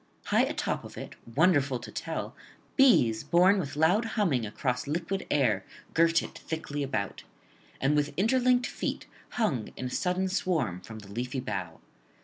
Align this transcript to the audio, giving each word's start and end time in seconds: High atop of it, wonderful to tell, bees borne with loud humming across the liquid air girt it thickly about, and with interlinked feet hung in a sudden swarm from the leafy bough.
High 0.25 0.45
atop 0.45 0.83
of 0.83 0.97
it, 0.97 1.13
wonderful 1.35 1.77
to 1.77 1.91
tell, 1.91 2.35
bees 2.75 3.23
borne 3.23 3.59
with 3.59 3.75
loud 3.75 4.03
humming 4.17 4.47
across 4.47 4.85
the 4.85 4.91
liquid 4.93 5.27
air 5.29 5.63
girt 5.93 6.23
it 6.23 6.35
thickly 6.39 6.81
about, 6.81 7.23
and 7.79 7.95
with 7.95 8.11
interlinked 8.17 8.65
feet 8.65 9.05
hung 9.37 9.69
in 9.75 9.85
a 9.85 9.89
sudden 9.91 10.27
swarm 10.27 10.81
from 10.81 10.97
the 10.97 11.11
leafy 11.11 11.39
bough. 11.39 11.81